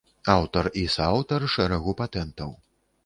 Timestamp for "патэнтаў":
2.01-2.51